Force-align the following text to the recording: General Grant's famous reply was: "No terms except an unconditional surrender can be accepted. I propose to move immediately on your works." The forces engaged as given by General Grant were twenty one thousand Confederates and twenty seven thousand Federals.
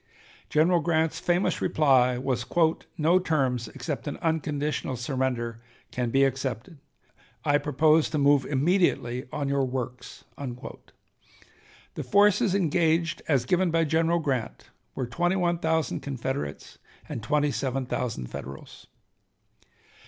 General 0.49 0.79
Grant's 0.79 1.19
famous 1.19 1.61
reply 1.61 2.17
was: 2.17 2.43
"No 2.97 3.19
terms 3.19 3.67
except 3.67 4.07
an 4.07 4.17
unconditional 4.17 4.95
surrender 4.95 5.61
can 5.91 6.09
be 6.09 6.23
accepted. 6.23 6.79
I 7.45 7.59
propose 7.59 8.09
to 8.09 8.17
move 8.17 8.43
immediately 8.45 9.27
on 9.31 9.47
your 9.47 9.63
works." 9.63 10.23
The 10.39 12.03
forces 12.03 12.55
engaged 12.55 13.21
as 13.27 13.45
given 13.45 13.69
by 13.69 13.83
General 13.83 14.17
Grant 14.17 14.71
were 14.95 15.05
twenty 15.05 15.35
one 15.35 15.59
thousand 15.59 15.99
Confederates 15.99 16.79
and 17.07 17.21
twenty 17.21 17.51
seven 17.51 17.85
thousand 17.85 18.25
Federals. 18.31 18.87